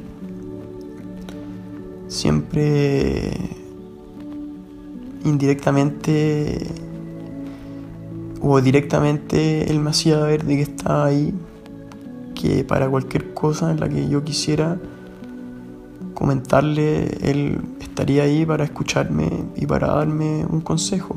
[2.08, 3.32] siempre
[5.26, 6.68] indirectamente
[8.42, 11.34] o directamente él me hacía ver que estaba ahí,
[12.36, 14.80] que para cualquier cosa en la que yo quisiera
[16.14, 21.16] comentarle, él estaría ahí para escucharme y para darme un consejo.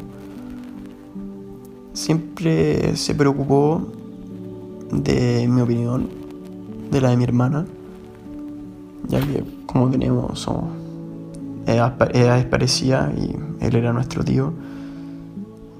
[1.92, 3.86] Siempre se preocupó
[4.90, 6.23] de mi opinión,
[6.94, 7.66] de la de mi hermana,
[9.08, 10.66] ya que como tenemos, somos
[11.66, 14.52] edades parecidas y él era nuestro tío,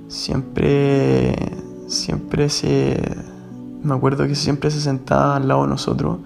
[0.08, 1.36] siempre,
[1.86, 3.00] siempre se,
[3.84, 6.18] me acuerdo que siempre se sentaba al lado de nosotros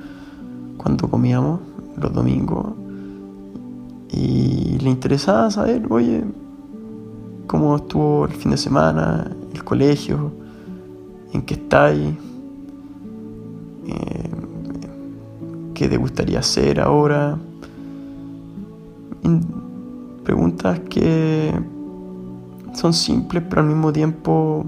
[0.79, 1.61] cuando comíamos
[1.99, 2.69] los domingos
[4.11, 6.25] y le interesaba saber, oye,
[7.47, 10.33] cómo estuvo el fin de semana, el colegio,
[11.35, 12.15] en qué estáis,
[15.79, 17.39] qué te gustaría hacer ahora.
[20.25, 21.53] preguntas que
[22.75, 24.67] son simples, pero al mismo tiempo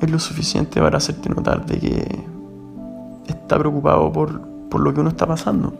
[0.00, 2.24] es lo suficiente para hacerte notar de que
[3.26, 5.72] está preocupado por, por lo que uno está pasando.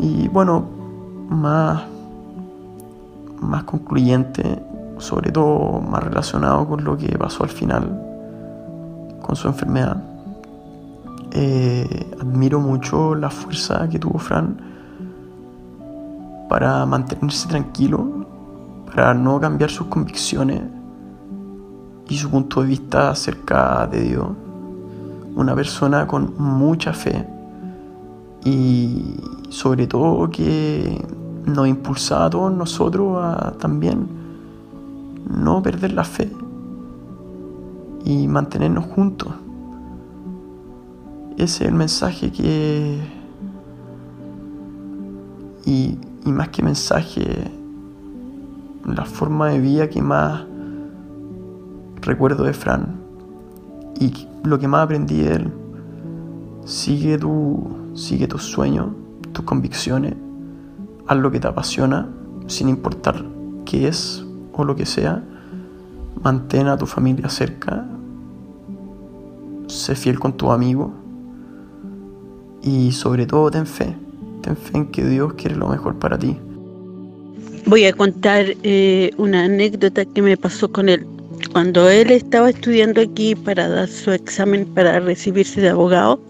[0.00, 0.64] Y bueno,
[1.28, 1.82] más,
[3.40, 4.62] más concluyente
[4.98, 8.00] sobre todo más relacionado con lo que pasó al final,
[9.20, 10.15] con su enfermedad.
[11.38, 14.56] Eh, admiro mucho la fuerza que tuvo Fran
[16.48, 18.24] para mantenerse tranquilo,
[18.86, 20.62] para no cambiar sus convicciones
[22.08, 24.28] y su punto de vista acerca de Dios.
[25.34, 27.28] Una persona con mucha fe
[28.42, 29.16] y
[29.50, 31.04] sobre todo que
[31.44, 34.08] nos impulsaba a todos nosotros a también
[35.28, 36.32] no perder la fe
[38.06, 39.34] y mantenernos juntos.
[41.36, 42.98] Ese es el mensaje que...
[45.66, 47.50] Y, y más que mensaje,
[48.86, 50.44] la forma de vida que más
[52.00, 52.96] recuerdo de Fran
[54.00, 54.12] y
[54.44, 55.52] lo que más aprendí de él.
[56.64, 58.88] Sigue tu, sigue tus sueños,
[59.32, 60.14] tus convicciones,
[61.06, 62.08] haz lo que te apasiona,
[62.46, 63.24] sin importar
[63.64, 65.22] qué es o lo que sea,
[66.22, 67.86] mantén a tu familia cerca,
[69.66, 71.05] sé fiel con tu amigo
[72.66, 73.94] y sobre todo ten fe,
[74.42, 76.36] ten fe en que Dios quiere lo mejor para ti.
[77.66, 81.06] Voy a contar eh, una anécdota que me pasó con él.
[81.52, 86.20] Cuando él estaba estudiando aquí para dar su examen para recibirse de abogado,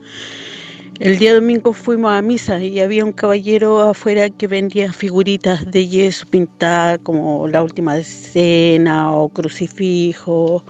[0.99, 5.87] el día domingo fuimos a misa y había un caballero afuera que vendía figuritas de
[5.87, 10.65] yeso pintadas como la última escena o crucifijo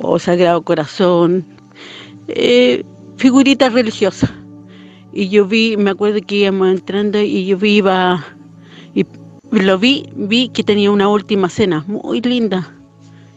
[0.00, 1.44] o sagrado corazón,
[2.28, 2.84] eh,
[3.16, 4.30] figuritas religiosas.
[5.12, 8.24] Y yo vi, me acuerdo que íbamos entrando y yo vi, iba,
[8.94, 9.04] y
[9.50, 12.72] lo vi, vi que tenía una última cena muy linda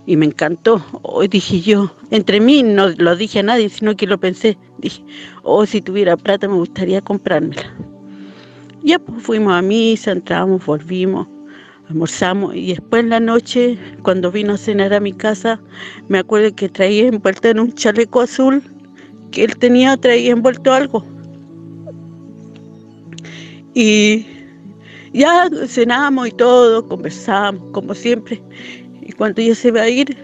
[0.06, 0.84] y me encantó.
[1.02, 4.58] Hoy dije yo, entre mí no lo dije a nadie, sino que lo pensé.
[4.78, 5.04] Dije,
[5.44, 7.74] oh, si tuviera plata me gustaría comprármela.
[8.84, 11.28] Ya pues fuimos a misa, entramos, volvimos.
[11.90, 15.60] almorzamos y después en la noche, cuando vino a cenar a mi casa,
[16.08, 18.64] me acuerdo que traía envuelto en un chaleco azul
[19.32, 21.15] que él tenía, traía envuelto algo.
[23.76, 24.26] Y
[25.14, 28.42] ya cenamos y todo, conversamos como siempre.
[29.02, 30.18] Y cuando ella se va a ir,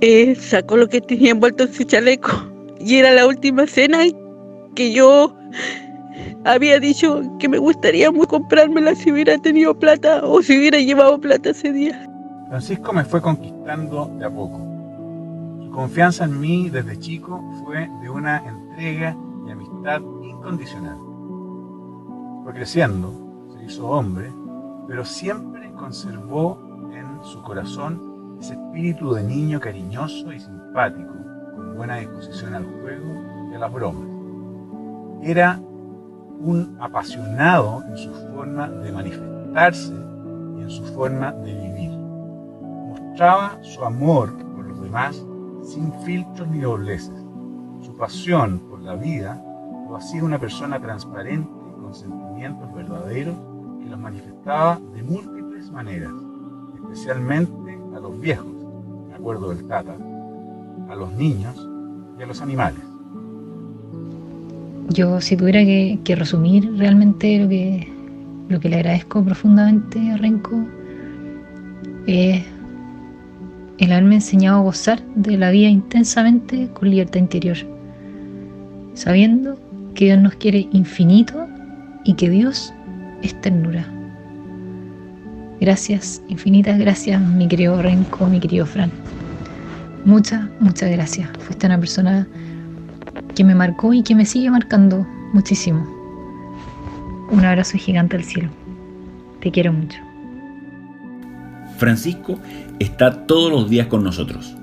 [0.00, 2.30] eh, sacó lo que tenía envuelto en su chaleco.
[2.80, 3.98] Y era la última cena
[4.76, 5.36] que yo
[6.44, 11.20] había dicho que me gustaría muy comprármela si hubiera tenido plata o si hubiera llevado
[11.20, 12.08] plata ese día.
[12.48, 14.60] Francisco me fue conquistando de a poco.
[15.64, 21.07] Su confianza en mí desde chico fue de una entrega y amistad incondicional.
[22.48, 23.12] Fue creciendo,
[23.52, 24.32] se hizo hombre,
[24.86, 26.58] pero siempre conservó
[26.94, 31.12] en su corazón ese espíritu de niño cariñoso y simpático,
[31.54, 33.04] con buena disposición al juego
[33.52, 34.08] y a las bromas.
[35.22, 35.60] Era
[36.40, 39.92] un apasionado en su forma de manifestarse
[40.56, 41.90] y en su forma de vivir.
[41.90, 45.22] Mostraba su amor por los demás
[45.62, 47.26] sin filtros ni dobleces.
[47.82, 49.38] Su pasión por la vida
[49.86, 51.50] lo hacía una persona transparente
[51.82, 51.94] con
[52.74, 53.34] verdaderos
[53.82, 56.12] que los manifestaba de múltiples maneras,
[56.76, 58.46] especialmente a los viejos,
[59.08, 59.96] me acuerdo del Tata,
[60.88, 61.68] a los niños
[62.18, 62.80] y a los animales.
[64.90, 67.92] Yo si tuviera que, que resumir realmente lo que,
[68.48, 70.56] lo que le agradezco profundamente a Renko
[72.06, 72.42] es
[73.78, 77.58] el haberme enseñado a gozar de la vida intensamente con libertad interior,
[78.94, 79.58] sabiendo
[79.94, 81.47] que Dios nos quiere infinito
[82.08, 82.72] y que Dios
[83.22, 83.86] es ternura.
[85.60, 88.90] Gracias, infinitas gracias, mi querido Renko, mi querido Fran.
[90.06, 91.28] Muchas, muchas gracias.
[91.40, 92.26] Fuiste una persona
[93.34, 95.86] que me marcó y que me sigue marcando muchísimo.
[97.30, 98.48] Un abrazo gigante al cielo.
[99.40, 99.98] Te quiero mucho.
[101.76, 102.40] Francisco
[102.78, 104.56] está todos los días con nosotros.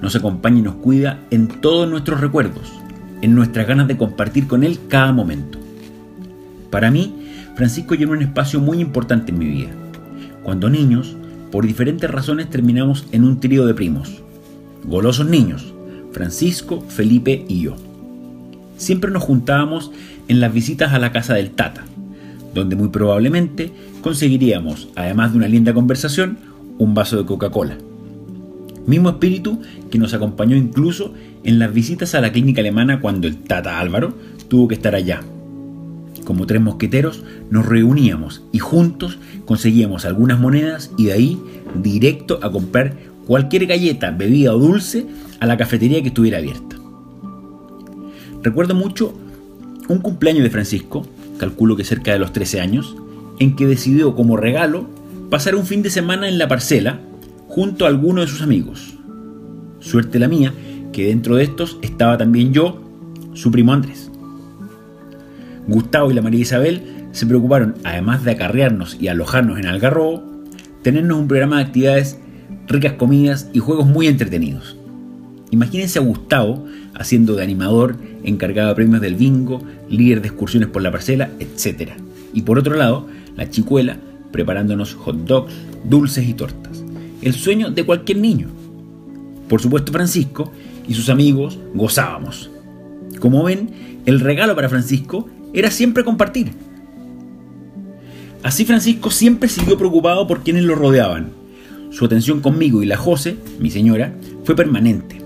[0.00, 2.72] Nos acompaña y nos cuida en todos nuestros recuerdos,
[3.20, 5.65] en nuestras ganas de compartir con él cada momento.
[6.76, 7.14] Para mí,
[7.54, 9.70] Francisco llenó un espacio muy importante en mi vida.
[10.42, 11.16] Cuando niños,
[11.50, 14.20] por diferentes razones terminamos en un trío de primos.
[14.84, 15.72] Golosos niños,
[16.12, 17.76] Francisco, Felipe y yo.
[18.76, 19.90] Siempre nos juntábamos
[20.28, 21.82] en las visitas a la casa del Tata,
[22.52, 26.36] donde muy probablemente conseguiríamos, además de una linda conversación,
[26.76, 27.78] un vaso de Coca-Cola.
[28.86, 33.38] Mismo espíritu que nos acompañó incluso en las visitas a la clínica alemana cuando el
[33.38, 34.12] Tata Álvaro
[34.50, 35.22] tuvo que estar allá.
[36.26, 41.40] Como tres mosqueteros nos reuníamos y juntos conseguíamos algunas monedas y de ahí
[41.80, 42.96] directo a comprar
[43.28, 45.06] cualquier galleta, bebida o dulce
[45.38, 46.74] a la cafetería que estuviera abierta.
[48.42, 49.14] Recuerdo mucho
[49.88, 51.06] un cumpleaños de Francisco,
[51.38, 52.96] calculo que cerca de los 13 años,
[53.38, 54.88] en que decidió como regalo
[55.30, 56.98] pasar un fin de semana en la parcela
[57.46, 58.94] junto a alguno de sus amigos.
[59.78, 60.52] Suerte la mía,
[60.92, 62.82] que dentro de estos estaba también yo,
[63.34, 64.05] su primo Andrés.
[65.66, 70.22] Gustavo y la María Isabel se preocuparon, además de acarrearnos y alojarnos en Algarrobo,
[70.82, 72.18] tenernos un programa de actividades,
[72.66, 74.76] ricas comidas y juegos muy entretenidos.
[75.50, 80.82] Imagínense a Gustavo haciendo de animador, encargado de premios del bingo, líder de excursiones por
[80.82, 81.92] la parcela, etc.
[82.32, 83.96] Y por otro lado, la chicuela
[84.32, 85.52] preparándonos hot dogs,
[85.84, 86.84] dulces y tortas.
[87.22, 88.48] El sueño de cualquier niño.
[89.48, 90.52] Por supuesto, Francisco
[90.86, 92.50] y sus amigos gozábamos.
[93.20, 93.70] Como ven,
[94.04, 96.52] el regalo para Francisco era siempre compartir.
[98.42, 101.30] Así Francisco siempre siguió preocupado por quienes lo rodeaban.
[101.90, 104.14] Su atención conmigo y la José, mi señora,
[104.44, 105.20] fue permanente.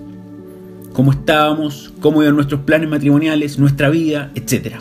[0.93, 4.77] Cómo estábamos, cómo iban nuestros planes matrimoniales, nuestra vida, etc.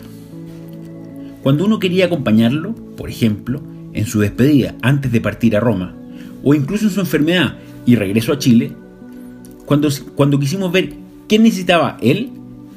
[1.42, 3.60] Cuando uno quería acompañarlo, por ejemplo,
[3.92, 5.94] en su despedida antes de partir a Roma,
[6.44, 8.72] o incluso en su enfermedad y regreso a Chile,
[9.66, 10.94] cuando, cuando quisimos ver
[11.28, 12.30] qué necesitaba él,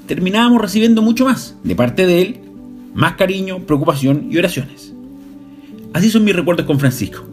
[0.07, 2.42] terminábamos recibiendo mucho más de parte de él,
[2.93, 4.93] más cariño, preocupación y oraciones.
[5.93, 7.23] Así son mis recuerdos con Francisco,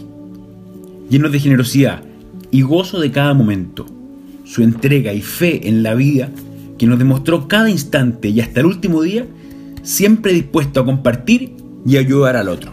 [1.08, 2.02] llenos de generosidad
[2.50, 3.86] y gozo de cada momento,
[4.44, 6.30] su entrega y fe en la vida
[6.78, 9.26] que nos demostró cada instante y hasta el último día,
[9.82, 11.54] siempre dispuesto a compartir
[11.84, 12.72] y ayudar al otro.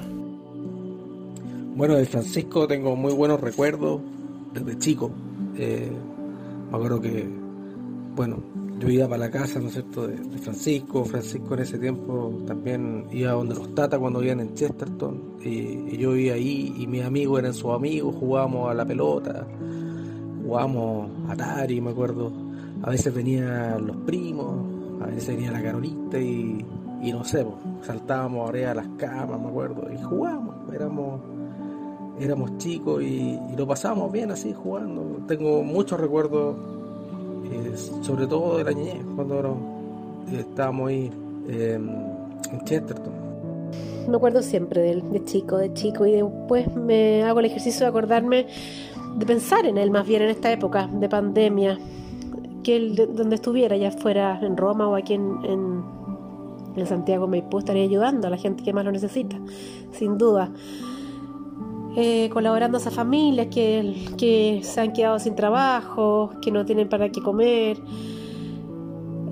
[1.76, 4.02] Bueno, de Francisco tengo muy buenos recuerdos
[4.54, 5.12] desde chico.
[5.58, 5.92] Eh,
[6.72, 7.28] me acuerdo que,
[8.16, 8.38] bueno,
[8.80, 11.04] yo iba para la casa, ¿no es cierto?, de, Francisco.
[11.06, 15.38] Francisco en ese tiempo también iba donde los Tata cuando vivían en Chesterton.
[15.44, 19.48] Y, yo iba ahí y mis amigos eran sus amigos, jugábamos a la pelota,
[20.44, 22.32] jugábamos a Atari, me acuerdo.
[22.84, 26.64] A veces venían los primos, a veces venía la Carolita y,
[27.02, 30.56] y no sé, pues, saltábamos arriba de las camas, me acuerdo, y jugábamos.
[30.74, 31.22] Éramos
[32.20, 35.20] éramos chicos y, y lo pasábamos bien así jugando.
[35.28, 36.56] Tengo muchos recuerdos,
[37.52, 39.58] eh, sobre todo de la niñez, cuando
[40.32, 41.12] estábamos ahí
[41.48, 43.14] eh, en Chesterton.
[44.08, 47.90] Me acuerdo siempre de de chico, de chico, y después me hago el ejercicio de
[47.90, 48.48] acordarme,
[49.18, 51.78] de pensar en él más bien en esta época de pandemia,
[52.64, 55.84] que él de- donde estuviera, ya fuera en Roma o aquí en, en,
[56.76, 59.38] en Santiago Maipú, estaría ayudando a la gente que más lo necesita,
[59.92, 60.52] sin duda.
[62.00, 66.88] Eh, colaborando a esas familias que, que se han quedado sin trabajo, que no tienen
[66.90, 67.80] para qué comer,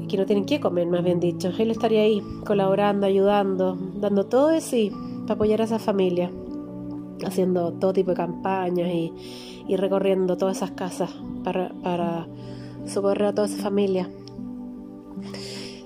[0.10, 1.52] que no tienen que comer, más bien dicho.
[1.60, 4.92] Él estaría ahí colaborando, ayudando, dando todo de sí
[5.28, 6.32] para apoyar a esa familia,
[7.24, 9.14] haciendo todo tipo de campañas y,
[9.68, 11.12] y recorriendo todas esas casas
[11.44, 12.28] para, para
[12.88, 14.10] socorrer a toda esa familia.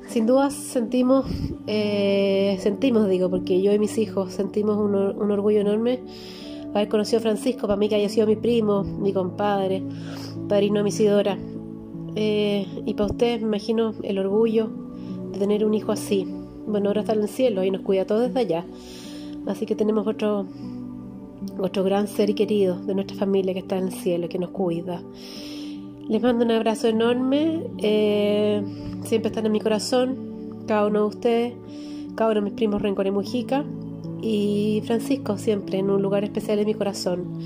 [0.08, 1.26] Sin duda sentimos,
[1.68, 6.00] eh, sentimos digo, porque yo y mis hijos sentimos un, un orgullo enorme
[6.74, 9.84] haber conocido a Francisco, para mí que haya sido mi primo, mi compadre,
[10.48, 11.38] padrino de mi Isidora.
[12.16, 14.70] Eh, y para ustedes me imagino el orgullo
[15.32, 16.28] de tener un hijo así.
[16.68, 18.66] Bueno, ahora está en el cielo y nos cuida todo desde allá.
[19.48, 20.46] Así que tenemos otro,
[21.60, 24.40] otro gran ser y querido de nuestra familia que está en el cielo y que
[24.40, 25.02] nos cuida.
[26.08, 27.64] Les mando un abrazo enorme.
[27.78, 28.64] eh,
[29.04, 31.54] siempre están en mi corazón, cada uno de ustedes,
[32.16, 33.64] cada uno de mis primos Rencor y Mujica.
[34.22, 37.40] Y Francisco siempre en un lugar especial en mi corazón.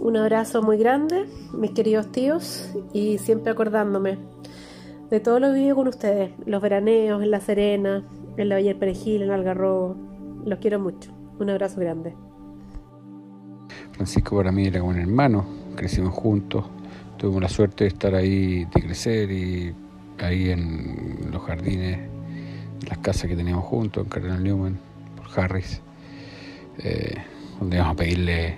[0.00, 4.18] Un abrazo muy grande, mis queridos tíos, y siempre acordándome
[5.10, 8.02] de todo lo vivido con ustedes, los veraneos en La Serena,
[8.36, 9.94] en la del Perejil, en Algarrobo.
[10.44, 11.12] Los quiero mucho.
[11.38, 12.14] Un abrazo grande.
[13.92, 15.44] Francisco para mí era un hermano,
[15.76, 16.64] crecimos juntos,
[17.18, 19.74] tuvimos la suerte de estar ahí, de crecer y
[20.18, 21.98] ahí en los jardines,
[22.88, 24.78] las casas que teníamos juntos, en Cardenal Newman,
[25.16, 25.82] por Harris,
[26.78, 27.14] eh,
[27.58, 28.54] donde íbamos a pedirle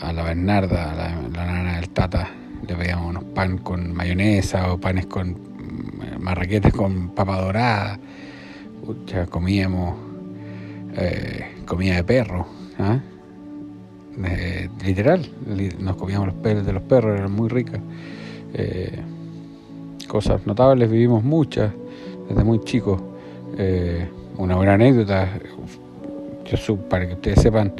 [0.00, 2.28] a la Bernarda, a la, nana del Tata,
[2.66, 7.98] le pedíamos unos pan con mayonesa o panes con mm, marraquetes con papa dorada,
[8.84, 9.94] Pucha, comíamos
[10.96, 12.46] eh, comida de perro,
[12.80, 12.98] ¿ah?
[14.24, 17.80] Eh, literal, li- nos comíamos los pelos de los perros, eran muy ricas.
[18.54, 18.98] Eh,
[20.08, 21.72] cosas notables, vivimos muchas
[22.28, 23.00] desde muy chicos.
[23.56, 24.06] Eh,
[24.36, 25.28] una buena anécdota,
[26.88, 27.72] para que ustedes sepan,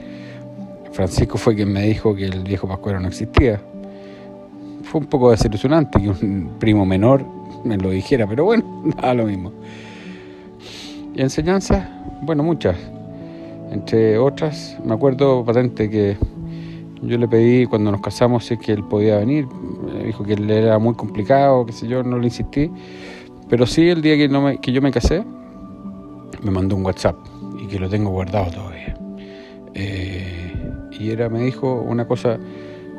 [0.93, 3.61] Francisco fue quien me dijo que el viejo Pascuero no existía.
[4.83, 7.25] Fue un poco desilusionante que un primo menor
[7.65, 8.65] me lo dijera, pero bueno,
[8.97, 9.53] nada lo mismo.
[11.15, 11.87] Y enseñanzas,
[12.23, 12.77] bueno, muchas.
[13.71, 16.17] Entre otras, me acuerdo patente que
[17.03, 19.47] yo le pedí cuando nos casamos si es que él podía venir.
[19.47, 22.71] Me dijo que él era muy complicado, qué sé yo, no le insistí.
[23.49, 25.25] Pero sí, el día que, yo me casé,
[26.43, 27.32] me mandó un WhatsApp
[27.73, 28.95] que lo tengo guardado todavía.
[29.75, 30.53] Eh,
[30.91, 32.39] y era, me dijo una cosa,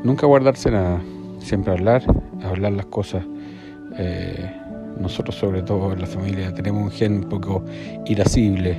[0.04, 1.00] nunca guardarse nada,
[1.38, 2.04] siempre hablar,
[2.44, 3.24] hablar las cosas.
[3.98, 4.52] Eh,
[5.00, 7.64] nosotros sobre todo en la familia tenemos un gen un poco
[8.08, 8.76] irascible,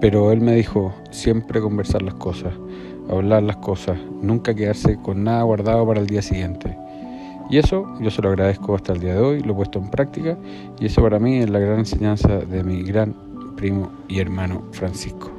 [0.00, 2.52] pero él me dijo siempre conversar las cosas,
[3.08, 6.76] hablar las cosas, nunca quedarse con nada guardado para el día siguiente.
[7.48, 9.88] Y eso yo se lo agradezco hasta el día de hoy, lo he puesto en
[9.88, 10.36] práctica
[10.80, 13.31] y eso para mí es la gran enseñanza de mi gran
[14.08, 15.30] y hermano Francisco.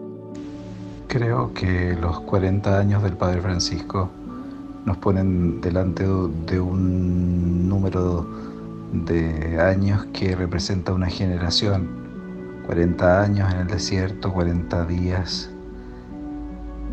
[1.07, 4.09] Creo que los 40 años del Padre Francisco
[4.85, 8.25] nos ponen delante de un número
[8.93, 11.89] de años que representa una generación.
[12.65, 15.49] 40 años en el desierto, 40 días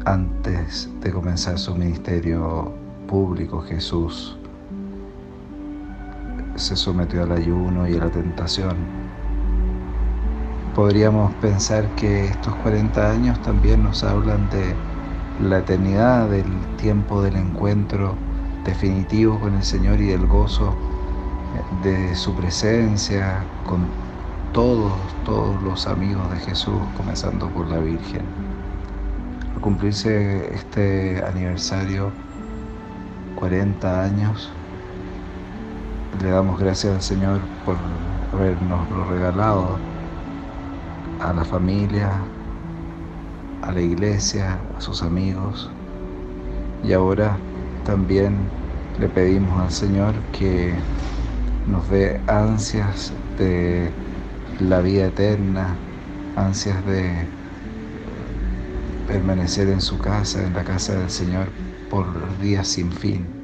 [0.05, 2.73] antes de comenzar su ministerio
[3.07, 4.37] público, Jesús
[6.57, 9.10] se sometió al ayuno y a la tentación.
[10.81, 14.75] Podríamos pensar que estos 40 años también nos hablan de
[15.47, 16.47] la eternidad, del
[16.79, 18.15] tiempo del encuentro
[18.65, 20.75] definitivo con el Señor y del gozo
[21.85, 23.85] de su presencia con
[24.55, 24.95] todos,
[25.27, 28.23] todos los amigos de Jesús, comenzando por la Virgen.
[29.55, 32.11] Al cumplirse este aniversario,
[33.35, 34.51] 40 años,
[36.23, 37.77] le damos gracias al Señor por
[38.33, 39.90] habernos regalado
[41.21, 42.11] a la familia,
[43.63, 45.71] a la iglesia, a sus amigos.
[46.83, 47.37] Y ahora
[47.85, 48.37] también
[48.99, 50.75] le pedimos al Señor que
[51.67, 53.91] nos dé ansias de
[54.61, 55.77] la vida eterna,
[56.37, 57.27] ansias de
[59.07, 61.47] permanecer en su casa, en la casa del Señor,
[61.91, 62.07] por
[62.39, 63.40] días sin fin.